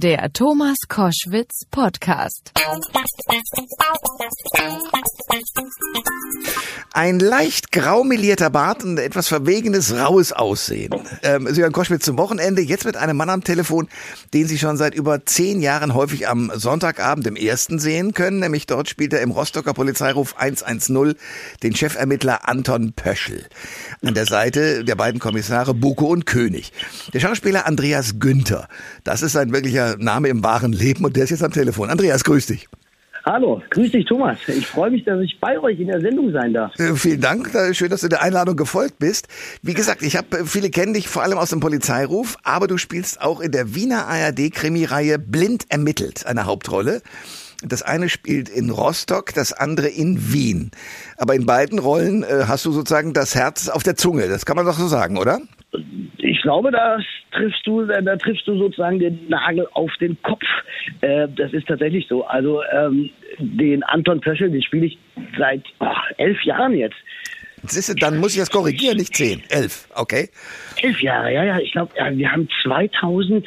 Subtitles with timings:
[0.00, 2.52] Der Thomas Koschwitz Podcast.
[6.92, 10.94] Ein leicht graumelierter Bart und etwas verwegenes, raues Aussehen.
[11.24, 13.88] Ähm, Sie hören Koschwitz zum Wochenende, jetzt mit einem Mann am Telefon,
[14.32, 18.66] den Sie schon seit über zehn Jahren häufig am Sonntagabend im Ersten sehen können, nämlich
[18.66, 21.16] dort spielt er im Rostocker Polizeiruf 110
[21.64, 23.46] den Chefermittler Anton Pöschel.
[24.04, 26.72] An der Seite der beiden Kommissare Buko und König.
[27.12, 28.68] Der Schauspieler Andreas Günther,
[29.02, 31.90] das ist ein wirklicher Name im wahren Leben und der ist jetzt am Telefon.
[31.90, 32.68] Andreas, grüß dich.
[33.24, 34.38] Hallo, grüß dich Thomas.
[34.46, 36.78] Ich freue mich, dass ich bei euch in der Sendung sein darf.
[36.78, 39.28] Äh, vielen Dank, schön, dass du der Einladung gefolgt bist.
[39.62, 42.78] Wie gesagt, ich habe äh, viele kennen dich vor allem aus dem Polizeiruf, aber du
[42.78, 47.02] spielst auch in der Wiener ARD Krimireihe Blind ermittelt eine Hauptrolle.
[47.62, 50.70] Das eine spielt in Rostock, das andere in Wien.
[51.16, 54.28] Aber in beiden Rollen äh, hast du sozusagen das Herz auf der Zunge.
[54.28, 55.40] Das kann man doch so sagen, oder?
[56.18, 56.98] Ich glaube, da
[57.32, 60.44] triffst du, da triffst du sozusagen den Nagel auf den Kopf.
[61.00, 62.24] Äh, das ist tatsächlich so.
[62.24, 64.98] Also ähm, den Anton Pöschel, den spiele ich
[65.36, 65.86] seit oh,
[66.16, 66.96] elf Jahren jetzt.
[67.64, 70.28] Siehste, dann muss ich das korrigieren, nicht zehn, elf, okay?
[70.80, 71.58] Elf Jahre, ja, ja.
[71.58, 73.46] Ich glaube, wir haben 2000,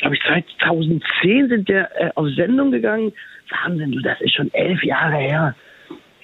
[0.00, 0.22] glaube ich,
[0.62, 3.12] 2010 sind wir äh, auf Sendung gegangen.
[3.50, 5.54] Wahnsinn, du, das ist schon elf Jahre her.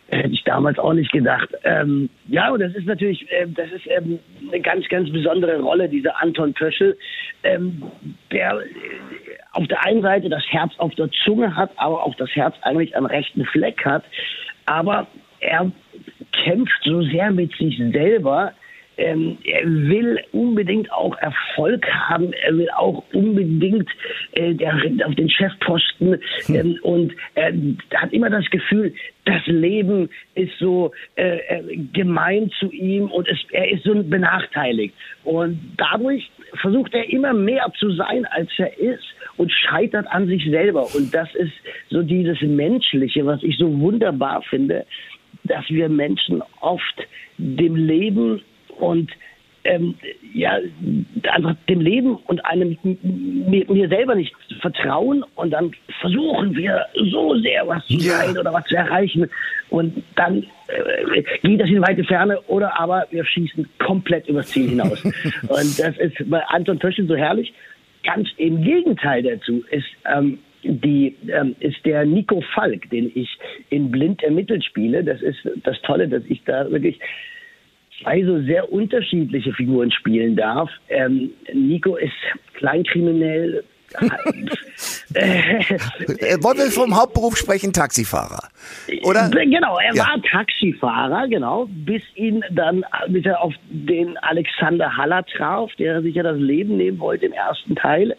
[0.08, 1.48] Hätte ich damals auch nicht gedacht.
[1.64, 5.88] Ähm, ja, und das ist natürlich, äh, das ist ähm, eine ganz, ganz besondere Rolle,
[5.88, 6.96] dieser Anton Pöschel,
[7.42, 7.82] ähm,
[8.30, 8.64] der äh,
[9.52, 12.96] auf der einen Seite das Herz auf der Zunge hat, aber auch das Herz eigentlich
[12.96, 14.04] am rechten Fleck hat.
[14.66, 15.08] Aber
[15.40, 15.72] er
[16.32, 18.52] kämpft so sehr mit sich selber,
[18.96, 23.88] ähm, er will unbedingt auch Erfolg haben, er will auch unbedingt
[24.32, 26.54] äh, der, auf den Chefposten hm.
[26.54, 27.52] ähm, und er
[27.94, 33.38] hat immer das Gefühl, das Leben ist so äh, äh, gemein zu ihm und es,
[33.50, 34.94] er ist so benachteiligt.
[35.24, 36.30] Und dadurch
[36.60, 39.04] versucht er immer mehr zu sein, als er ist
[39.36, 40.86] und scheitert an sich selber.
[40.94, 41.52] Und das ist
[41.90, 44.86] so dieses Menschliche, was ich so wunderbar finde,
[45.44, 47.06] dass wir Menschen oft
[47.36, 48.42] dem Leben
[48.78, 49.10] und
[49.66, 49.94] ähm,
[50.32, 50.58] ja,
[51.32, 57.36] einfach dem Leben und einem mir, mir, selber nicht vertrauen und dann versuchen wir so
[57.38, 58.40] sehr was zu sein ja.
[58.40, 59.28] oder was zu erreichen
[59.70, 64.70] und dann äh, geht das in weite Ferne oder aber wir schießen komplett übers Ziel
[64.70, 65.02] hinaus.
[65.48, 67.52] und das ist bei Anton Töschel so herrlich.
[68.04, 73.28] Ganz im Gegenteil dazu ist ähm, die ähm, ist der Nico Falk, den ich
[73.70, 75.04] in Blind ermittelt spiele.
[75.04, 76.98] Das ist das Tolle, dass ich da wirklich
[78.00, 80.70] zwei so sehr unterschiedliche Figuren spielen darf.
[80.88, 82.12] Ähm, Nico ist
[82.54, 83.64] kleinkriminell.
[85.14, 88.48] äh, Wollen wir vom Hauptberuf sprechen, Taxifahrer?
[89.04, 89.30] Oder?
[89.30, 90.02] Genau, er ja.
[90.02, 96.16] war Taxifahrer, genau, bis ihn dann, bis er auf den Alexander Haller traf, der sich
[96.16, 98.16] ja das Leben nehmen wollte im ersten Teil.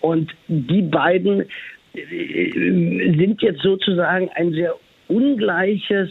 [0.00, 1.46] Und die beiden
[1.94, 2.50] äh,
[3.18, 4.76] sind jetzt sozusagen ein sehr
[5.08, 6.08] ungleiches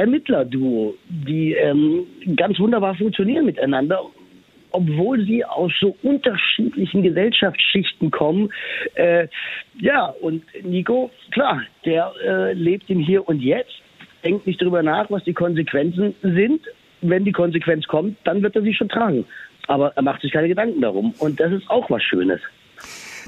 [0.00, 4.00] Ermittlerduo, die ähm, ganz wunderbar funktionieren miteinander
[4.72, 8.50] obwohl sie aus so unterschiedlichen Gesellschaftsschichten kommen.
[8.94, 9.26] Äh,
[9.80, 13.82] ja, und Nico, klar, der äh, lebt im Hier und Jetzt,
[14.24, 16.62] denkt nicht darüber nach, was die Konsequenzen sind.
[17.00, 19.24] Wenn die Konsequenz kommt, dann wird er sie schon tragen.
[19.66, 21.14] Aber er macht sich keine Gedanken darum.
[21.18, 22.40] Und das ist auch was Schönes.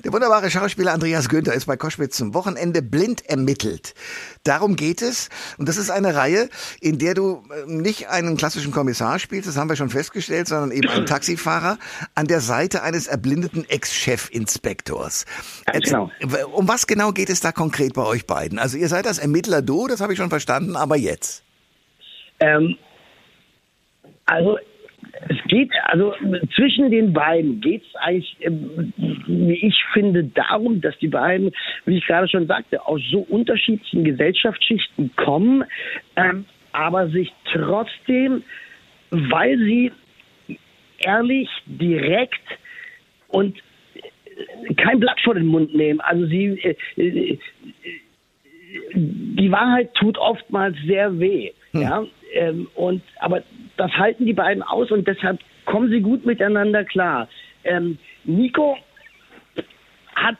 [0.05, 3.95] Der wunderbare Schauspieler Andreas Günther ist bei Koschwitz zum Wochenende blind ermittelt.
[4.43, 5.29] Darum geht es.
[5.59, 6.49] Und das ist eine Reihe,
[6.81, 10.73] in der du ähm, nicht einen klassischen Kommissar spielst, das haben wir schon festgestellt, sondern
[10.73, 11.79] eben einen Taxifahrer
[12.17, 15.25] an der Seite eines erblindeten Ex-Chefinspektors.
[15.73, 16.11] Genau.
[16.53, 18.59] Um was genau geht es da konkret bei euch beiden?
[18.59, 21.45] Also ihr seid das Ermittler-Do, das habe ich schon verstanden, aber jetzt?
[22.41, 22.77] Ähm,
[24.27, 24.59] also
[25.29, 26.15] es geht, also
[26.55, 28.93] zwischen den beiden geht es eigentlich, ähm,
[29.27, 31.53] wie ich finde, darum, dass die beiden,
[31.85, 35.65] wie ich gerade schon sagte, aus so unterschiedlichen Gesellschaftsschichten kommen,
[36.17, 38.43] ähm, aber sich trotzdem,
[39.11, 39.93] weil sie
[41.05, 42.41] ehrlich, direkt
[43.29, 43.59] und
[44.77, 46.01] kein Blatt vor den Mund nehmen.
[46.01, 47.39] Also sie, äh, äh,
[48.95, 51.53] die Wahrheit tut oftmals sehr weh.
[51.73, 51.81] Hm.
[51.83, 53.43] Ja, ähm, und aber
[53.77, 57.29] das halten die beiden aus und deshalb kommen sie gut miteinander klar.
[57.65, 58.77] Ähm, Nico
[60.15, 60.37] hat,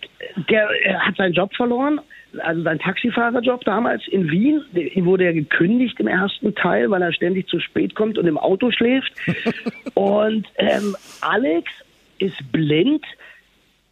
[0.49, 2.01] der, er hat seinen Job verloren,
[2.39, 4.63] also seinen Taxifahrerjob damals in Wien.
[4.73, 8.39] Ihm wurde er gekündigt im ersten Teil, weil er ständig zu spät kommt und im
[8.39, 9.13] Auto schläft.
[9.95, 11.71] und ähm, Alex
[12.19, 13.05] ist blind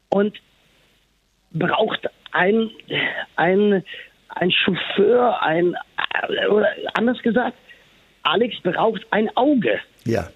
[0.08, 0.36] und
[1.52, 2.70] braucht ein,
[3.36, 3.84] ein,
[4.28, 5.76] ein Chauffeur, ein,
[6.50, 7.56] oder anders gesagt,
[8.22, 9.80] Alex braucht ein Auge.
[10.04, 10.28] Ja.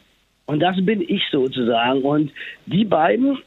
[0.46, 2.02] Und das bin ich sozusagen.
[2.02, 2.32] Und
[2.66, 3.38] die beiden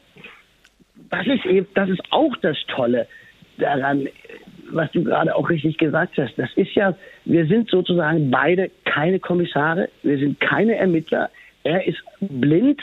[1.10, 3.06] das ist eben, das ist auch das Tolle
[3.58, 4.08] daran,
[4.70, 6.34] was du gerade auch richtig gesagt hast.
[6.36, 6.94] Das ist ja,
[7.24, 11.30] wir sind sozusagen beide keine Kommissare, wir sind keine Ermittler.
[11.64, 12.80] Er ist blind,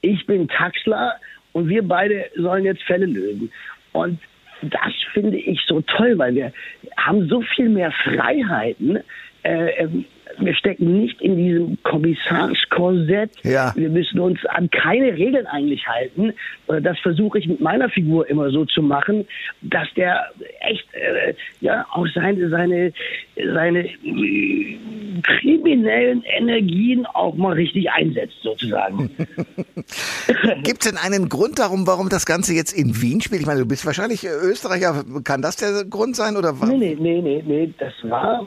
[0.00, 1.14] ich bin Taxler
[1.52, 3.50] und wir beide sollen jetzt Fälle lösen.
[3.92, 4.18] Und
[4.62, 6.52] das finde ich so toll, weil wir
[6.96, 8.98] haben so viel mehr Freiheiten.
[9.42, 10.04] Äh, ähm,
[10.38, 13.30] wir stecken nicht in diesem Kommissarskorsett.
[13.44, 13.72] Ja.
[13.76, 16.32] Wir müssen uns an keine Regeln eigentlich halten.
[16.68, 19.26] Äh, Das versuche ich mit meiner Figur immer so zu machen,
[19.62, 20.26] dass der
[20.60, 22.92] echt äh, ja auch seine seine
[23.36, 24.78] seine äh,
[25.22, 29.10] kriminellen Energien auch mal richtig einsetzt sozusagen.
[30.62, 33.40] Gibt es denn einen Grund darum, warum das Ganze jetzt in Wien spielt?
[33.40, 35.04] Ich meine, du bist wahrscheinlich äh, Österreicher.
[35.24, 36.36] Kann das der Grund sein?
[36.36, 37.74] Oder wa- Nee, nee, nee, nee, nee.
[37.78, 38.46] Das war,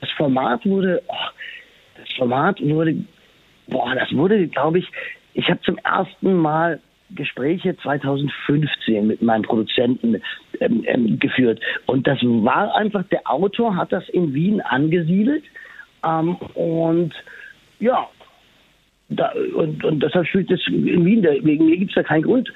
[0.00, 1.14] das Format wurde, oh,
[1.96, 2.96] das Format wurde,
[3.68, 4.86] boah, das wurde, glaube ich,
[5.34, 6.80] ich habe zum ersten Mal
[7.10, 10.20] Gespräche 2015 mit meinem Produzenten
[10.60, 11.60] ähm, ähm, geführt.
[11.86, 15.44] Und das war einfach, der Autor hat das in Wien angesiedelt.
[16.04, 17.14] Ähm, und
[17.78, 18.08] ja,
[19.10, 22.52] da, und, und deshalb spielt es in Wien, wegen mir gibt es da keinen Grund.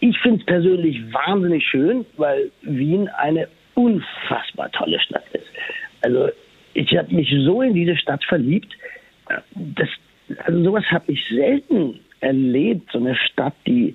[0.00, 5.46] Ich finde es persönlich wahnsinnig schön, weil Wien eine unfassbar tolle Stadt ist.
[6.02, 6.30] Also
[6.74, 8.72] ich habe mich so in diese Stadt verliebt.
[9.54, 9.88] Das,
[10.44, 13.94] also sowas habe ich selten erlebt, so eine Stadt, die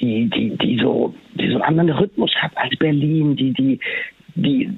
[0.00, 3.80] die, die, die so, die so einen anderen Rhythmus hat als Berlin, die, die,
[4.34, 4.70] die,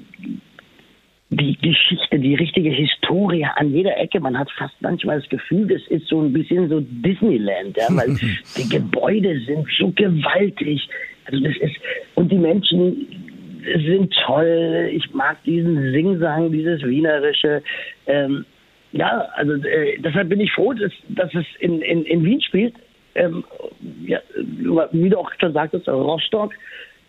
[1.29, 4.19] die Geschichte, die richtige Historie an jeder Ecke.
[4.19, 8.17] Man hat fast manchmal das Gefühl, das ist so ein bisschen so Disneyland, ja, weil
[8.57, 10.87] die Gebäude sind so gewaltig.
[11.25, 11.75] Also das ist,
[12.15, 13.30] und die Menschen
[13.63, 14.89] sind toll.
[14.91, 17.61] Ich mag diesen Singsang, dieses Wienerische.
[18.07, 18.45] Ähm,
[18.91, 22.75] ja, also äh, deshalb bin ich froh, dass, dass es in, in, in Wien spielt.
[23.15, 23.43] Ähm,
[24.05, 24.19] ja,
[24.91, 26.53] wie du auch schon sagtest, Rostock,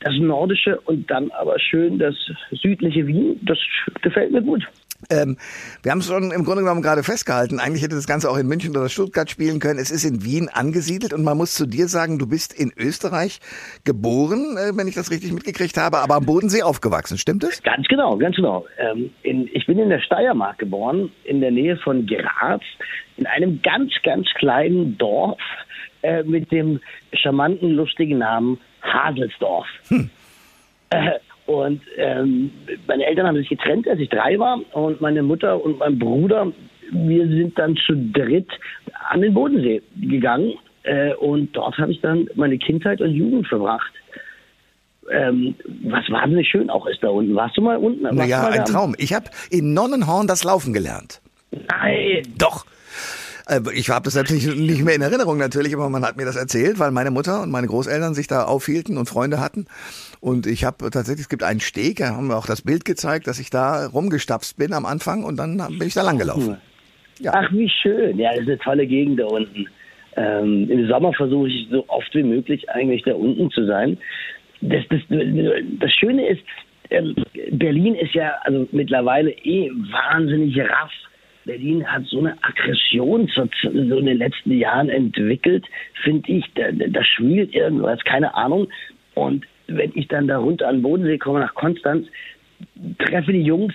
[0.00, 2.14] das Nordische und dann aber schön das
[2.50, 3.38] südliche Wien.
[3.43, 3.58] Das
[4.02, 4.66] gefällt mir gut.
[5.10, 5.37] Ähm,
[5.82, 7.58] wir haben es schon im Grunde genommen gerade festgehalten.
[7.58, 9.78] Eigentlich hätte das Ganze auch in München oder Stuttgart spielen können.
[9.78, 13.40] Es ist in Wien angesiedelt und man muss zu dir sagen, du bist in Österreich
[13.84, 17.19] geboren, äh, wenn ich das richtig mitgekriegt habe, aber am Bodensee aufgewachsen.
[17.19, 17.62] Stimmt es?
[17.62, 18.66] Ganz genau, ganz genau.
[18.78, 22.62] Ähm, in, ich bin in der Steiermark geboren, in der Nähe von Graz,
[23.16, 25.40] in einem ganz, ganz kleinen Dorf
[26.02, 26.81] äh, mit dem
[27.12, 29.66] charmanten, lustigen Namen Haselsdorf.
[30.90, 31.12] Äh,
[31.46, 32.50] und ähm,
[32.86, 34.60] meine Eltern haben sich getrennt, als ich drei war.
[34.72, 36.52] Und meine Mutter und mein Bruder,
[36.90, 38.48] wir sind dann zu dritt
[39.10, 40.54] an den Bodensee gegangen.
[40.84, 43.92] Äh, und dort habe ich dann meine Kindheit und Jugend verbracht.
[45.10, 47.34] Ähm, was wahnsinnig schön auch ist da unten.
[47.34, 48.04] Warst du mal unten?
[48.04, 48.64] Warst Naja, ein?
[48.64, 48.94] Traum.
[48.98, 51.20] Ich habe in Nonnenhorn das Laufen gelernt.
[51.50, 52.22] Nein.
[52.38, 52.64] Doch.
[53.46, 56.36] Äh, Ich habe das natürlich nicht mehr in Erinnerung natürlich, aber man hat mir das
[56.36, 59.66] erzählt, weil meine Mutter und meine Großeltern sich da aufhielten und Freunde hatten.
[60.20, 63.26] Und ich habe tatsächlich, es gibt einen Steg, da haben wir auch das Bild gezeigt,
[63.26, 66.58] dass ich da rumgestapst bin am Anfang und dann bin ich da lang gelaufen.
[67.18, 67.32] Ja.
[67.34, 68.18] Ach, wie schön.
[68.18, 69.66] Ja, das ist eine tolle Gegend da unten.
[70.16, 73.98] Ähm, Im Sommer versuche ich so oft wie möglich eigentlich da unten zu sein.
[74.60, 76.42] Das, das, das Schöne ist,
[76.90, 77.14] ähm,
[77.52, 80.90] Berlin ist ja also mittlerweile eh wahnsinnig raff.
[81.44, 85.64] Berlin hat so eine Aggression zu, so in den letzten Jahren entwickelt,
[86.02, 86.44] finde ich.
[86.54, 88.68] Da, da schwült irgendwas, keine Ahnung.
[89.14, 92.06] Und wenn ich dann da runter an den Bodensee komme, nach Konstanz,
[92.98, 93.74] treffe die Jungs,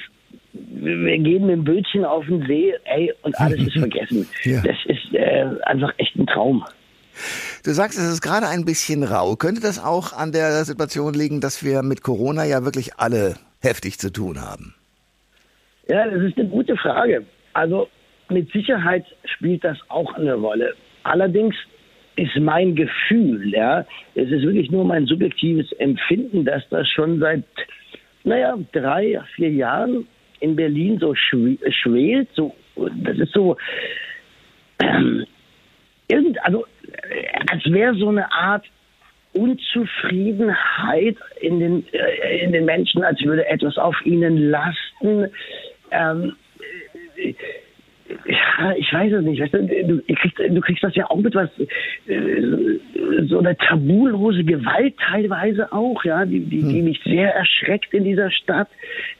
[0.53, 4.27] wir gehen mit dem Bötchen auf den See, ey, und alles ist vergessen.
[4.43, 4.61] Ja.
[4.63, 6.63] Das ist äh, einfach echt ein Traum.
[7.63, 9.35] Du sagst, es ist gerade ein bisschen rau.
[9.35, 13.97] Könnte das auch an der Situation liegen, dass wir mit Corona ja wirklich alle heftig
[13.97, 14.75] zu tun haben?
[15.87, 17.25] Ja, das ist eine gute Frage.
[17.57, 17.89] Also
[18.29, 20.75] mit Sicherheit spielt das auch eine Rolle.
[21.01, 21.55] Allerdings
[22.15, 23.83] ist mein Gefühl, ja,
[24.13, 27.43] es ist wirklich nur mein subjektives Empfinden, dass das schon seit,
[28.23, 30.07] naja, drei, vier Jahren
[30.39, 32.29] in Berlin so schw schwelt.
[32.35, 33.57] So, das ist so,
[34.79, 35.25] ähm,
[36.07, 36.63] irgend, also
[37.51, 38.65] als wäre so eine Art
[39.33, 45.31] Unzufriedenheit in den, äh, in den Menschen, als würde etwas auf ihnen lasten.
[45.89, 46.46] Ähm, äh,
[48.57, 49.41] ja, ich weiß es nicht.
[49.41, 51.49] Weißt du, du, kriegst, du kriegst das ja auch mit was,
[52.07, 52.77] äh,
[53.27, 58.31] so eine tabulose Gewalt teilweise auch, ja, die, die, die mich sehr erschreckt in dieser
[58.31, 58.69] Stadt.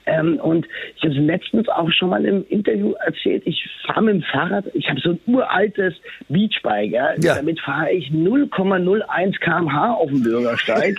[0.06, 4.15] Ähm, und ich habe es letztens auch schon mal im Interview erzählt, ich fahre mit
[4.15, 5.94] dem Fahrrad, ich habe so ein uraltes
[6.29, 7.36] Beachbike, ja, Ja.
[7.36, 10.98] damit fahre ich 0,01 kmh auf dem Bürgersteig.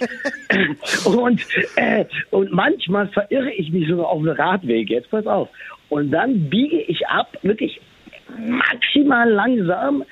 [1.04, 1.44] und,
[1.76, 5.48] äh, und manchmal verirre ich mich sogar auf dem Radweg, jetzt pass auf.
[5.88, 7.80] Und dann biege ich ab, wirklich
[8.36, 10.04] maximal langsam,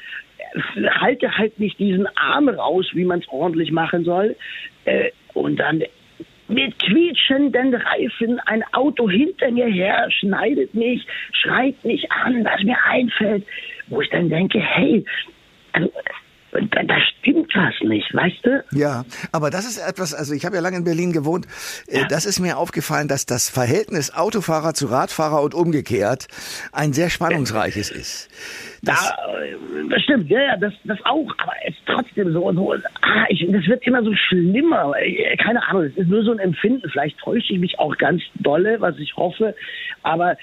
[1.01, 4.37] halte halt nicht diesen Arm raus, wie man es ordentlich machen soll.
[4.85, 5.83] Äh, und dann
[6.49, 12.77] mit quietschenden Reifen ein Auto hinter mir her, schneidet mich, schreit mich an, was mir
[12.85, 13.45] einfällt,
[13.89, 15.05] wo ich dann denke, hey,
[15.73, 15.91] also,
[16.71, 18.65] da, da stimmt was nicht, weißt du?
[18.73, 21.47] Ja, aber das ist etwas, also ich habe ja lange in Berlin gewohnt,
[21.89, 22.07] äh, ja.
[22.09, 26.29] das ist mir aufgefallen, dass das Verhältnis Autofahrer zu Radfahrer und umgekehrt
[26.73, 28.29] ein sehr spannungsreiches ist.
[28.83, 29.17] Das, da,
[29.91, 33.47] das stimmt, ja, ja, das, das auch, aber es ist trotzdem so, so ah, ich,
[33.51, 34.93] das wird immer so schlimmer.
[35.43, 36.89] Keine Ahnung, es ist nur so ein Empfinden.
[36.91, 39.55] Vielleicht täusche ich mich auch ganz dolle, was ich hoffe,
[40.03, 40.37] aber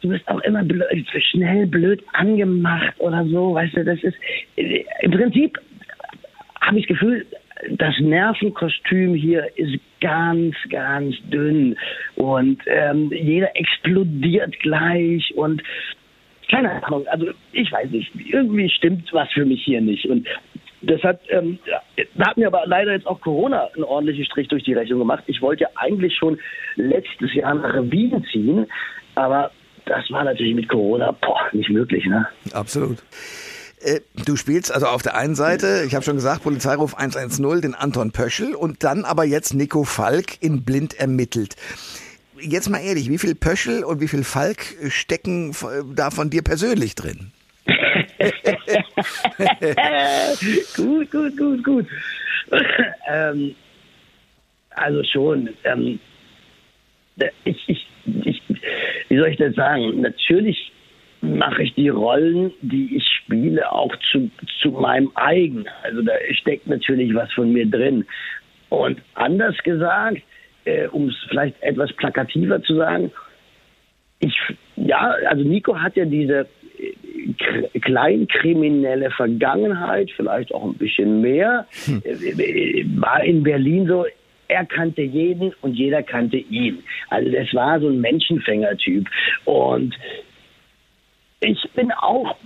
[0.00, 0.86] du bist auch immer blöd,
[1.30, 4.16] schnell blöd angemacht oder so, weißt du, das ist,
[4.56, 5.58] im Prinzip
[6.60, 7.26] habe ich das Gefühl,
[7.70, 11.76] das Nervenkostüm hier ist ganz, ganz dünn
[12.16, 15.62] und ähm, jeder explodiert gleich und
[16.50, 20.26] keine Ahnung, also ich weiß nicht, irgendwie stimmt was für mich hier nicht und
[20.86, 21.58] Deshalb ähm,
[22.14, 25.24] da hat mir aber leider jetzt auch Corona einen ordentlichen Strich durch die Rechnung gemacht.
[25.26, 26.38] Ich wollte ja eigentlich schon
[26.76, 28.66] letztes Jahr nach Wien ziehen,
[29.14, 29.50] aber
[29.86, 32.04] das war natürlich mit Corona boah, nicht möglich.
[32.06, 32.26] Ne?
[32.52, 33.02] Absolut.
[33.80, 37.74] Äh, du spielst also auf der einen Seite, ich habe schon gesagt, Polizeiruf 110, den
[37.74, 41.56] Anton Pöschel und dann aber jetzt Nico Falk in Blind ermittelt.
[42.40, 45.54] Jetzt mal ehrlich, wie viel Pöschel und wie viel Falk stecken
[45.94, 47.32] da von dir persönlich drin?
[50.76, 51.86] gut, gut, gut, gut.
[53.06, 53.54] ähm,
[54.70, 55.50] also schon.
[55.64, 56.00] Ähm,
[57.44, 57.86] ich, ich,
[58.24, 58.42] ich,
[59.08, 60.00] wie soll ich das sagen?
[60.00, 60.72] Natürlich
[61.20, 64.30] mache ich die Rollen, die ich spiele, auch zu,
[64.60, 65.64] zu meinem eigen.
[65.82, 68.04] Also da steckt natürlich was von mir drin.
[68.68, 70.22] Und anders gesagt,
[70.64, 73.10] äh, um es vielleicht etwas plakativer zu sagen,
[74.20, 74.34] ich,
[74.76, 76.46] ja, also Nico hat ja diese
[76.78, 82.02] äh, kleinkriminelle Vergangenheit, vielleicht auch ein bisschen mehr, hm.
[82.04, 84.06] Äh, war in Berlin so,
[84.54, 86.82] er kannte jeden und jeder kannte ihn.
[87.10, 89.08] Also das war so ein Menschenfängertyp.
[89.44, 89.94] Und
[91.40, 92.36] ich bin auch,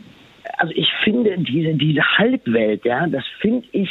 [0.57, 3.91] also ich finde diese, diese Halbwelt, ja, das finde ich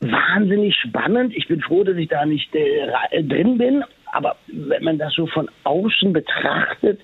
[0.00, 1.36] wahnsinnig spannend.
[1.36, 3.82] Ich bin froh, dass ich da nicht äh, drin bin.
[4.12, 7.00] Aber wenn man das so von außen betrachtet,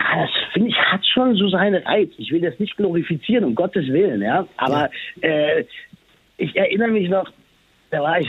[0.00, 2.10] ah, das finde ich hat schon so seinen Reiz.
[2.16, 4.48] Ich will das nicht glorifizieren, um Gottes Willen, ja.
[4.56, 4.88] Aber
[5.20, 5.64] äh,
[6.38, 7.30] ich erinnere mich noch,
[7.90, 8.28] da war ich,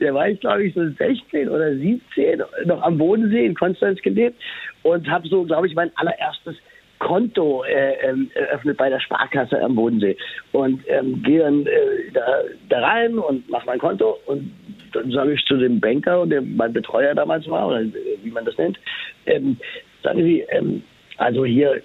[0.00, 4.40] da war ich glaube ich so 16 oder 17, noch am Bodensee in Konstanz gelebt
[4.82, 6.56] und habe so, glaube ich, mein allererstes
[6.98, 10.16] Konto äh, ähm, eröffnet bei der Sparkasse am Bodensee
[10.52, 14.50] und ähm, gehe dann äh, da, da rein und mache mein Konto und
[14.92, 17.92] dann sage ich zu dem Banker, der mein Betreuer damals war, oder äh,
[18.22, 18.78] wie man das nennt,
[19.26, 19.56] ähm,
[20.02, 20.82] sagen Sie, ähm,
[21.18, 21.82] also hier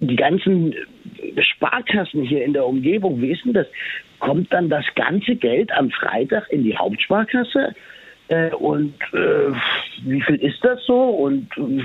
[0.00, 0.74] die ganzen
[1.40, 3.66] Sparkassen hier in der Umgebung, wie ist denn das?
[4.20, 7.74] Kommt dann das ganze Geld am Freitag in die Hauptsparkasse?
[8.28, 9.52] Äh, und äh,
[10.04, 11.00] wie viel ist das so?
[11.00, 11.82] Und äh,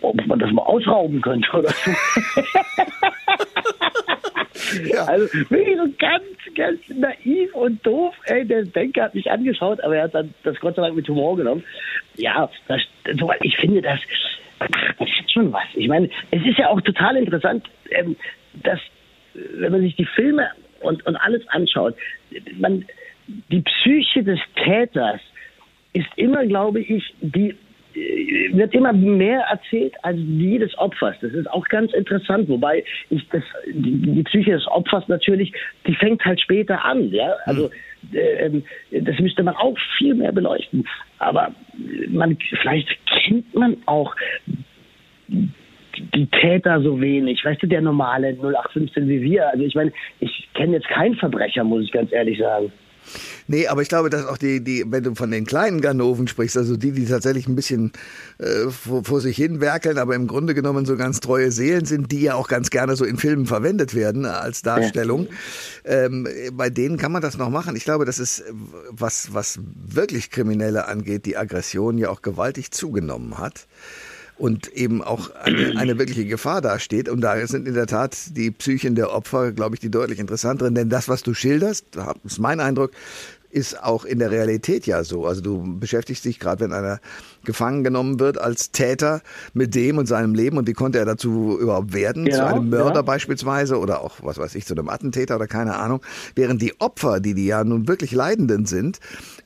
[0.00, 1.90] ob man das mal ausrauben könnte oder so.
[4.92, 5.04] ja.
[5.04, 6.24] Also wirklich so ganz,
[6.56, 8.12] ganz naiv und doof.
[8.26, 11.08] Ey, der Banker hat mich angeschaut, aber er hat dann das Gott sei Dank mit
[11.08, 11.62] Humor genommen.
[12.16, 12.80] Ja, das,
[13.42, 14.00] ich finde das,
[14.58, 15.66] das hat schon was.
[15.74, 18.16] Ich meine, es ist ja auch total interessant, ähm,
[18.54, 18.80] dass,
[19.34, 20.48] wenn man sich die Filme
[20.84, 21.94] und, und alles anschaut,
[22.58, 22.84] man,
[23.26, 25.20] die Psyche des Täters
[25.92, 27.54] ist immer, glaube ich, die
[27.94, 31.16] äh, wird immer mehr erzählt als die des Opfers.
[31.20, 35.52] Das ist auch ganz interessant, wobei ich das, die, die Psyche des Opfers natürlich,
[35.86, 37.34] die fängt halt später an, ja.
[37.44, 37.70] Also
[38.12, 40.86] äh, ähm, das müsste man auch viel mehr beleuchten.
[41.18, 41.54] Aber
[42.08, 44.14] man vielleicht kennt man auch
[46.14, 47.44] die Täter so wenig.
[47.44, 49.48] Weißt du, der normale 0815 wie wir.
[49.48, 52.72] Also ich meine, ich kenne jetzt keinen Verbrecher, muss ich ganz ehrlich sagen.
[53.46, 56.56] Nee, aber ich glaube, dass auch die, die, wenn du von den kleinen Ganoven sprichst,
[56.56, 57.92] also die, die tatsächlich ein bisschen
[58.38, 62.12] äh, vor, vor sich hin werkeln, aber im Grunde genommen so ganz treue Seelen sind,
[62.12, 65.28] die ja auch ganz gerne so in Filmen verwendet werden als Darstellung.
[65.84, 66.04] Ja.
[66.04, 67.76] Ähm, bei denen kann man das noch machen.
[67.76, 68.44] Ich glaube, das ist,
[68.90, 73.66] was, was wirklich Kriminelle angeht, die Aggression ja auch gewaltig zugenommen hat
[74.36, 77.08] und eben auch eine, eine, wirkliche Gefahr dasteht.
[77.08, 80.74] Und da sind in der Tat die Psychen der Opfer, glaube ich, die deutlich interessanteren.
[80.74, 81.86] Denn das, was du schilderst,
[82.24, 82.90] ist mein Eindruck,
[83.54, 85.26] ist auch in der Realität ja so.
[85.26, 86.98] Also du beschäftigst dich gerade, wenn einer
[87.44, 89.22] gefangen genommen wird als Täter
[89.52, 92.70] mit dem und seinem Leben und wie konnte er dazu überhaupt werden, genau, zu einem
[92.70, 93.02] Mörder ja.
[93.02, 96.00] beispielsweise oder auch, was weiß ich, zu einem Attentäter oder keine Ahnung.
[96.34, 98.98] Während die Opfer, die die ja nun wirklich Leidenden sind,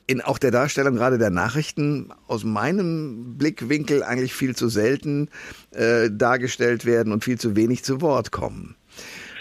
[0.08, 5.28] in auch der Darstellung gerade der Nachrichten aus meinem Blickwinkel eigentlich viel zu selten
[5.70, 8.74] äh, dargestellt werden und viel zu wenig zu Wort kommen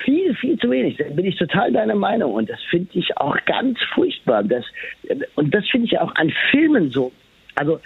[0.08, 0.96] viel, viel zu wenig.
[0.96, 2.34] Da bin ich total deiner Meinung.
[2.34, 4.42] Und das finde ich auch ganz furchtbar.
[4.44, 4.64] Das,
[5.36, 7.12] und das finde ich auch an Filmen so.
[7.56, 7.82] Also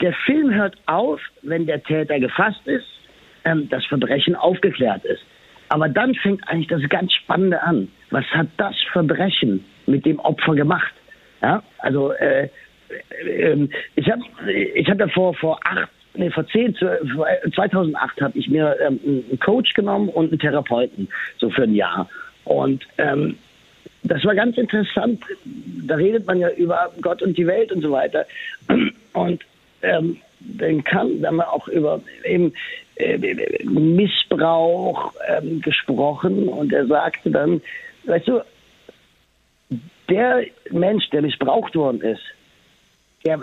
[0.00, 2.86] der Film hört auf, wenn der Täter gefasst ist,
[3.44, 5.22] ähm, das Verbrechen aufgeklärt ist.
[5.68, 7.86] Aber dann fängt eigentlich das ganz Spannende an.
[8.10, 10.92] Was hat das Verbrechen mit dem Opfer gemacht?
[11.42, 12.48] Ja, also äh,
[13.24, 16.76] äh, ich habe ich hab ja vor, vor acht nee, vor 10,
[17.54, 22.08] 2008 habe ich mir ähm, einen Coach genommen und einen Therapeuten, so für ein Jahr.
[22.44, 23.36] Und ähm,
[24.02, 25.22] das war ganz interessant.
[25.86, 28.26] Da redet man ja über Gott und die Welt und so weiter.
[29.12, 29.44] Und
[29.82, 32.52] ähm, dann kam dann auch über eben
[32.96, 33.18] äh,
[33.64, 37.60] Missbrauch ähm, gesprochen und er sagte dann,
[38.04, 38.40] weißt du,
[40.10, 42.22] der Mensch, der missbraucht worden ist,
[43.24, 43.40] der,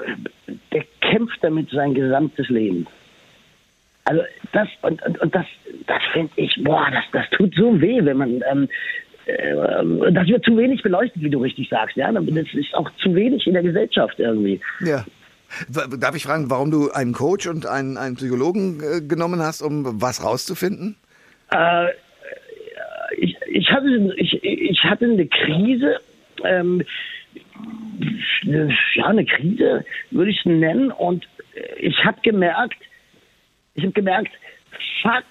[0.74, 2.88] der kämpft damit sein gesamtes Leben.
[4.06, 5.46] Also das und, und, und das,
[5.86, 8.70] das finde ich, boah, das, das tut so weh, wenn man ähm,
[9.26, 11.98] äh, das wird zu wenig beleuchtet, wie du richtig sagst.
[11.98, 14.62] Ja, das ist auch zu wenig in der Gesellschaft irgendwie.
[14.80, 15.06] Ja.
[15.70, 20.02] Darf ich fragen, warum du einen Coach und einen, einen Psychologen äh, genommen hast, um
[20.02, 20.98] was rauszufinden?
[21.52, 21.88] Äh,
[23.18, 26.00] ich, ich, hatte, ich, ich hatte eine Krise.
[26.44, 26.84] Ähm,
[28.44, 30.92] ja, eine Krise, würde ich es nennen.
[30.92, 31.28] Und
[31.78, 32.78] ich habe gemerkt,
[33.76, 34.32] ich habe gemerkt,
[35.02, 35.26] fuck,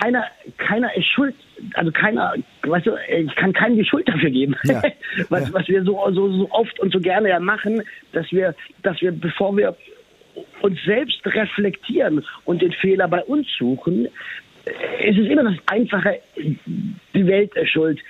[0.00, 0.24] keiner,
[0.56, 1.34] keiner ist schuld,
[1.74, 4.82] also keiner, weißt du, ich kann keinem die Schuld dafür geben, ja.
[5.28, 5.54] was, ja.
[5.54, 9.12] was wir so, so, so oft und so gerne ja machen, dass wir, dass wir,
[9.12, 9.76] bevor wir
[10.62, 14.06] uns selbst reflektieren und den Fehler bei uns suchen,
[15.02, 18.00] ist es immer das Einfache, die Welt ist schuld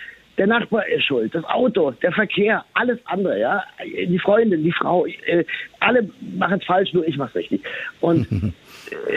[0.40, 5.04] der Nachbar ist schuld, das Auto, der Verkehr, alles andere, ja, die Freundin, die Frau,
[5.04, 5.44] äh,
[5.80, 7.62] alle machen es falsch, nur ich mache es richtig.
[8.00, 8.26] Und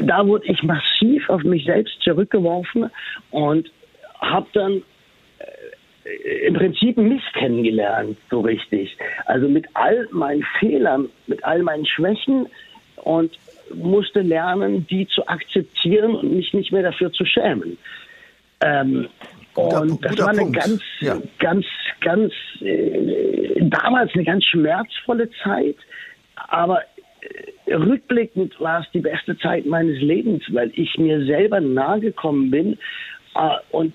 [0.02, 2.92] da wurde ich massiv auf mich selbst zurückgeworfen
[3.32, 3.72] und
[4.20, 4.82] habe dann
[6.04, 8.98] äh, im Prinzip mich kennengelernt, so richtig.
[9.24, 12.48] Also mit all meinen Fehlern, mit all meinen Schwächen
[12.98, 13.32] und
[13.74, 17.78] musste lernen, die zu akzeptieren und mich nicht mehr dafür zu schämen.
[18.60, 19.08] Ähm,
[19.54, 20.60] Guter, und das war eine Punkt.
[20.60, 21.18] ganz, ja.
[21.40, 21.66] ganz,
[22.02, 25.76] ganz, äh, damals eine ganz schmerzvolle Zeit,
[26.36, 26.82] aber
[27.66, 32.52] äh, rückblickend war es die beste Zeit meines Lebens, weil ich mir selber nahe gekommen
[32.52, 32.78] bin
[33.36, 33.94] äh, und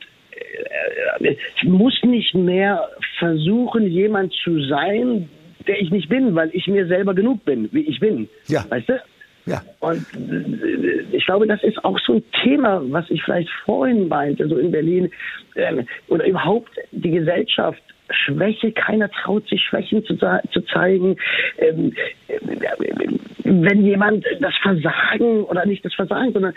[1.21, 5.29] äh, ich muss nicht mehr versuchen, jemand zu sein,
[5.67, 8.29] der ich nicht bin, weil ich mir selber genug bin, wie ich bin.
[8.47, 8.65] Ja.
[8.69, 9.01] Weißt du?
[9.49, 9.63] Ja.
[9.81, 10.05] Und
[11.13, 14.71] ich glaube, das ist auch so ein Thema, was ich vielleicht vorhin meinte, so in
[14.71, 15.11] Berlin,
[15.57, 17.83] ähm, oder überhaupt die Gesellschaft.
[18.11, 21.17] Schwäche, keiner traut sich Schwächen zu, zu zeigen.
[21.59, 21.93] Ähm,
[22.29, 22.39] äh,
[23.45, 26.55] wenn jemand das Versagen oder nicht das Versagen, sondern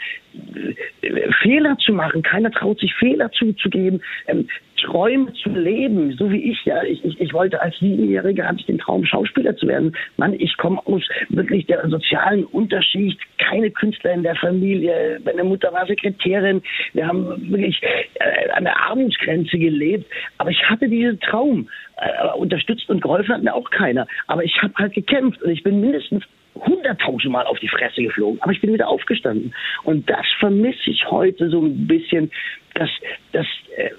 [1.01, 4.01] äh, Fehler zu machen, keiner traut sich Fehler zuzugeben.
[4.27, 4.47] Ähm,
[4.91, 6.83] Träume zu leben, so wie ich ja.
[6.83, 9.95] Ich, ich, ich wollte als Siebenjähriger, hatte ich den Traum, Schauspieler zu werden.
[10.17, 15.21] Mann, ich komme aus wirklich der sozialen Unterschicht, keine Künstler in der Familie.
[15.23, 16.61] Meine Mutter war Sekretärin.
[16.93, 20.11] Wir haben wirklich äh, an der Armutsgrenze gelebt.
[20.37, 21.69] Aber ich hatte diesen Traum.
[21.97, 24.07] Äh, unterstützt und geholfen hat mir auch keiner.
[24.25, 26.23] Aber ich habe halt gekämpft und ich bin mindestens
[26.55, 29.53] hunderttausendmal auf die Fresse geflogen, aber ich bin wieder aufgestanden.
[29.83, 32.31] Und das vermisse ich heute so ein bisschen,
[32.73, 32.89] dass,
[33.31, 33.91] dass äh,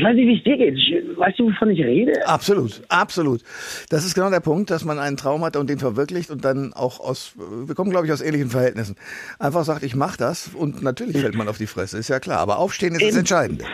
[0.00, 1.18] ich weiß nicht, wie es dir geht.
[1.18, 2.26] Weißt du, wovon ich rede?
[2.26, 3.42] Absolut, absolut.
[3.90, 6.72] Das ist genau der Punkt, dass man einen Traum hat und den verwirklicht und dann
[6.72, 8.96] auch aus, wir kommen, glaube ich, aus ähnlichen Verhältnissen,
[9.38, 12.38] einfach sagt, ich mache das und natürlich fällt man auf die Fresse, ist ja klar.
[12.38, 13.10] Aber aufstehen ist Eben.
[13.10, 13.64] das Entscheidende.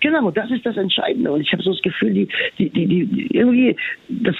[0.00, 1.30] Genau, das ist das Entscheidende.
[1.30, 3.76] Und ich habe so das Gefühl, die, die, die, die irgendwie,
[4.08, 4.34] das,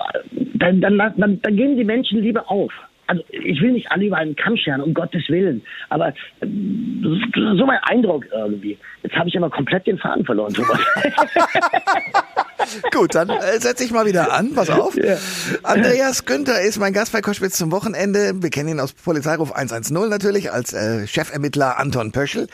[0.54, 2.72] dann, dann, dann, dann gehen die Menschen lieber auf
[3.08, 7.80] also ich will nicht alle über einen Kamm scheren, um Gottes Willen, aber so mein
[7.82, 8.78] Eindruck irgendwie.
[9.02, 10.54] Jetzt habe ich aber komplett den Faden verloren.
[12.92, 14.52] Gut, dann äh, setze ich mal wieder an.
[14.54, 14.96] Pass auf.
[14.96, 15.16] Ja.
[15.62, 18.42] Andreas Günther ist mein Gast bei Koschwitz zum Wochenende.
[18.42, 22.48] Wir kennen ihn aus Polizeiruf 110 natürlich als äh, Chefermittler Anton Pöschel.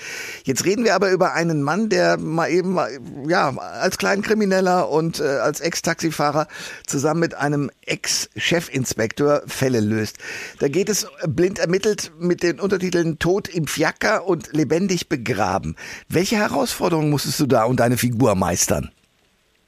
[0.45, 2.79] Jetzt reden wir aber über einen Mann, der mal eben
[3.29, 6.49] ja als Kleinkrimineller und äh, als Ex-Taxifahrer
[6.87, 10.19] zusammen mit einem Ex-Chefinspektor Fälle löst.
[10.59, 15.77] Da geht es blind ermittelt mit den Untertiteln Tod im Fiaker und lebendig begraben.
[16.09, 18.91] Welche Herausforderungen musstest du da und deine Figur meistern?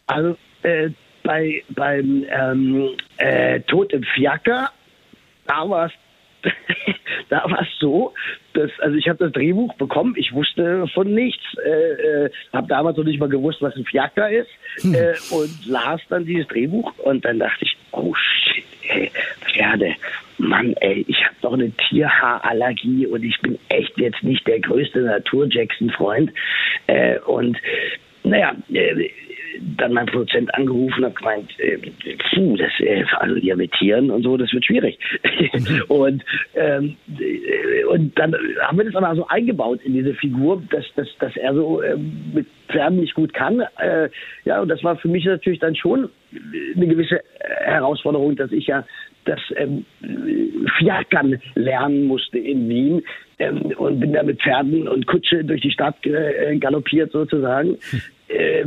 [0.06, 0.90] Also äh,
[1.22, 4.70] bei beim ähm, äh, Tod im Fiaker,
[5.46, 5.92] da war es
[7.28, 8.14] da war es so,
[8.52, 12.96] dass, also ich habe das Drehbuch bekommen, ich wusste von nichts, äh, äh, habe damals
[12.96, 14.94] noch nicht mal gewusst, was ein Fiaker ist hm.
[14.94, 19.96] äh, und las dann dieses Drehbuch und dann dachte ich, oh shit, ey, Pferde,
[20.38, 25.00] Mann, ey, ich habe doch eine Tierhaarallergie und ich bin echt jetzt nicht der größte
[25.00, 26.32] Natur-Jackson-Freund
[26.86, 27.56] äh, und
[28.22, 29.10] naja, äh,
[29.76, 31.78] dann mein Produzent angerufen und gemeint, äh,
[32.34, 34.98] puh, das, äh, also hier mit Tieren und so, das wird schwierig.
[35.88, 40.84] und, ähm, äh, und dann haben wir das aber so eingebaut in diese Figur, dass,
[40.94, 43.60] dass, dass er so äh, mit Pferden nicht gut kann.
[43.78, 44.08] Äh,
[44.44, 46.08] ja, und das war für mich natürlich dann schon
[46.76, 48.84] eine gewisse Herausforderung, dass ich ja
[49.24, 49.84] das ähm,
[50.78, 53.02] Fiakern lernen musste in Wien
[53.38, 57.78] ähm, und bin da mit Pferden und Kutsche durch die Stadt äh, galoppiert sozusagen.
[58.28, 58.64] Äh,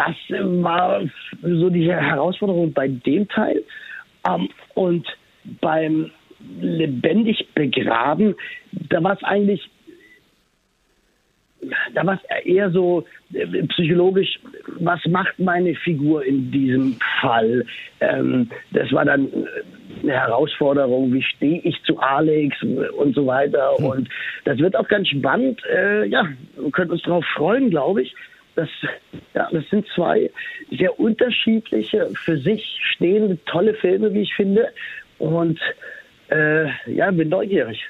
[0.00, 0.16] das
[0.62, 1.02] war
[1.42, 3.62] so die Herausforderung bei dem Teil.
[4.26, 5.06] Ähm, und
[5.60, 6.10] beim
[6.60, 8.34] lebendig begraben,
[8.72, 9.68] da war es eigentlich,
[11.94, 14.38] da war es eher so äh, psychologisch,
[14.78, 17.66] was macht meine Figur in diesem Fall?
[18.00, 19.28] Ähm, das war dann
[20.02, 23.76] eine Herausforderung, wie stehe ich zu Alex und so weiter.
[23.76, 23.84] Hm.
[23.84, 24.08] Und
[24.44, 25.60] das wird auch ganz spannend.
[25.70, 28.14] Äh, ja, wir können uns darauf freuen, glaube ich.
[28.60, 28.68] Das,
[29.32, 30.30] ja, das sind zwei
[30.70, 34.68] sehr unterschiedliche, für sich stehende, tolle Filme, wie ich finde.
[35.18, 35.58] Und
[36.28, 37.82] äh, ja, bin neugierig.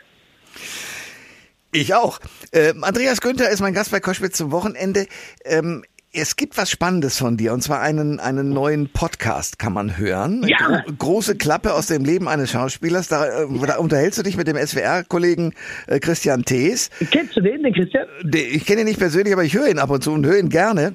[1.72, 2.20] Ich auch.
[2.52, 5.06] Äh, Andreas Günther ist mein Gast bei Koschwitz zum Wochenende.
[5.44, 9.96] Ähm, es gibt was Spannendes von dir und zwar einen einen neuen Podcast kann man
[9.96, 10.44] hören.
[10.49, 10.83] Ja.
[10.99, 13.09] Gro große Klappe aus dem Leben eines Schauspielers.
[13.09, 15.55] Da, äh, da unterhältst du dich mit dem SWR-Kollegen
[15.87, 16.88] äh, Christian Thees.
[17.11, 18.07] Kennst du den, den Christian?
[18.33, 20.49] Ich kenne ihn nicht persönlich, aber ich höre ihn ab und zu und höre ihn
[20.49, 20.94] gerne.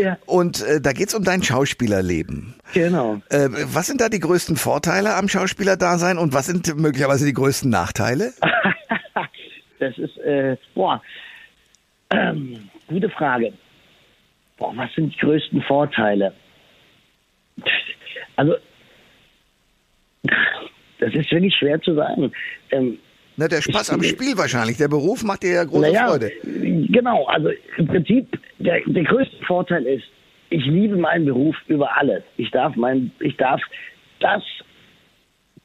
[0.00, 0.18] Ja.
[0.26, 2.54] Und äh, da geht's um dein Schauspielerleben.
[2.74, 3.20] Genau.
[3.28, 7.70] Äh, was sind da die größten Vorteile am Schauspielerdasein und was sind möglicherweise die größten
[7.70, 8.32] Nachteile?
[9.78, 11.02] das ist äh, boah.
[12.10, 13.52] Ähm, gute Frage
[14.58, 16.32] boah, was sind die größten Vorteile?
[18.36, 18.56] Also,
[20.98, 22.32] das ist wirklich schwer zu sagen.
[22.70, 22.98] Ähm,
[23.36, 24.76] Na, der Spaß ich, am Spiel wahrscheinlich.
[24.76, 26.32] Der Beruf macht dir ja große naja, Freude.
[26.42, 30.04] Genau, also im Prinzip, der, der größte Vorteil ist,
[30.50, 32.22] ich liebe meinen Beruf über alles.
[32.36, 33.60] Ich darf mein, ich darf
[34.20, 34.42] das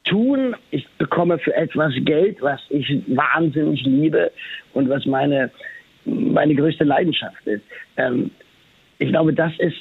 [0.04, 0.56] tun.
[0.70, 4.32] Ich bekomme für etwas Geld, was ich wahnsinnig liebe
[4.72, 5.50] und was meine,
[6.04, 7.62] meine größte Leidenschaft ist.
[7.96, 8.30] Ähm,
[9.02, 9.76] ich glaube, das ist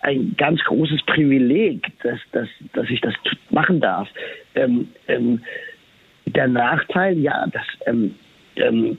[0.00, 3.14] ein ganz großes Privileg, dass, dass, dass ich das
[3.50, 4.08] machen darf.
[4.54, 5.42] Ähm, ähm,
[6.24, 8.14] der Nachteil, ja, dass ähm,
[8.56, 8.98] ähm,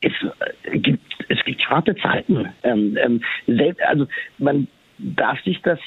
[0.00, 0.12] es,
[0.64, 2.48] äh, gibt, es gibt harte Zeiten.
[2.62, 4.06] Ähm, ähm, selbst, also
[4.38, 4.66] man
[4.98, 5.78] darf sich das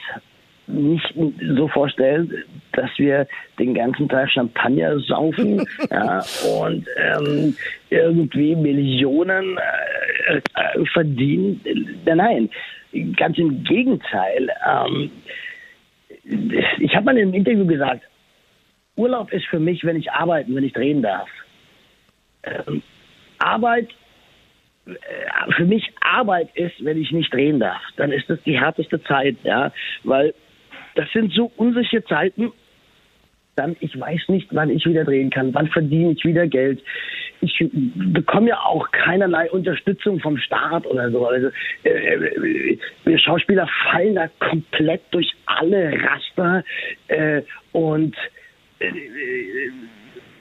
[0.67, 1.13] nicht
[1.55, 3.27] so vorstellen, dass wir
[3.59, 6.23] den ganzen Tag Champagner saufen ja,
[6.59, 7.55] und ähm,
[7.89, 9.57] irgendwie Millionen
[10.27, 11.61] äh, äh, verdienen.
[12.05, 12.49] Nein,
[13.17, 14.49] ganz im Gegenteil.
[14.67, 15.11] Ähm,
[16.79, 18.03] ich habe mal in einem Interview gesagt,
[18.95, 21.29] Urlaub ist für mich, wenn ich arbeiten, wenn ich drehen darf.
[22.43, 22.81] Ähm,
[23.39, 23.89] Arbeit
[24.85, 29.01] äh, für mich Arbeit ist, wenn ich nicht drehen darf, dann ist das die härteste
[29.03, 29.71] Zeit, ja,
[30.03, 30.33] weil
[30.95, 32.51] das sind so unsichere Zeiten.
[33.55, 36.81] Dann, ich weiß nicht, wann ich wieder drehen kann, wann verdiene ich wieder Geld.
[37.45, 37.69] Ich
[38.13, 41.27] bekomme ja auch keinerlei Unterstützung vom Staat oder so.
[41.27, 41.49] Also,
[41.83, 46.63] äh, äh wir Schauspieler fallen da komplett durch alle Raster
[47.07, 48.15] äh, und
[48.79, 48.91] äh,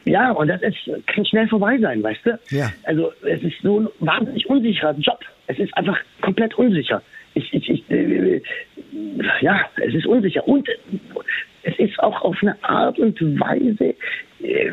[0.05, 2.39] ja, und das ist, kann schnell vorbei sein, weißt du?
[2.51, 2.71] Ja.
[2.85, 5.19] Also es ist so ein wahnsinnig unsicherer Job.
[5.47, 7.03] Es ist einfach komplett unsicher.
[7.35, 8.43] Ich, ich, ich, äh,
[9.41, 10.47] ja, es ist unsicher.
[10.47, 10.69] Und
[11.63, 13.95] es ist auch auf eine Art und Weise,
[14.43, 14.73] äh,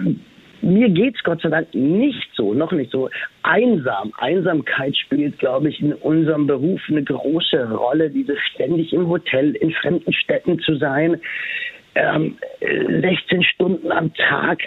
[0.62, 3.10] mir geht's Gott sei Dank nicht so, noch nicht so
[3.44, 4.14] einsam.
[4.18, 9.72] Einsamkeit spielt, glaube ich, in unserem Beruf eine große Rolle, diese ständig im Hotel in
[9.72, 11.20] fremden Städten zu sein.
[11.96, 14.60] Ähm, 16 Stunden am Tag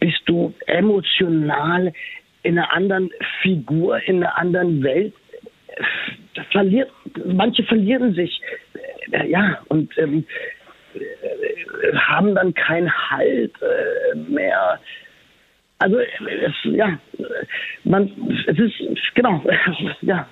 [0.00, 1.92] bist du emotional
[2.42, 3.10] in einer anderen
[3.42, 5.14] Figur, in einer anderen Welt
[6.50, 6.90] verliert,
[7.24, 8.40] manche verlieren sich,
[9.12, 10.24] äh, ja, und ähm,
[10.94, 14.80] äh, haben dann keinen Halt äh, mehr.
[15.80, 16.98] Also es, ja,
[17.84, 18.10] man,
[18.48, 18.74] es ist
[19.14, 19.40] genau,
[20.00, 20.28] ja,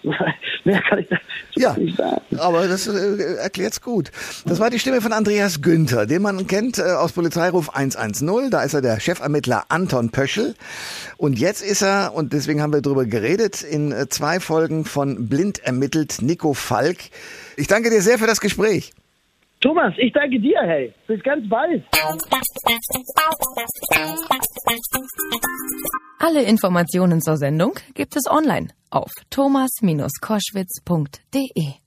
[0.64, 1.22] mehr kann ich dazu
[1.54, 2.20] ja, nicht sagen.
[2.38, 4.10] Aber das äh, erklärt's gut.
[4.44, 8.50] Das war die Stimme von Andreas Günther, den man kennt äh, aus Polizeiruf 110.
[8.50, 10.54] Da ist er der Chefermittler Anton Pöschel.
[11.16, 15.28] Und jetzt ist er, und deswegen haben wir drüber geredet, in äh, zwei Folgen von
[15.28, 16.98] Blind ermittelt Nico Falk.
[17.56, 18.92] Ich danke dir sehr für das Gespräch.
[19.66, 20.94] Thomas, ich danke dir, hey.
[21.08, 21.82] Bis ganz bald.
[26.20, 31.85] Alle Informationen zur Sendung gibt es online auf thomas-koschwitz.de.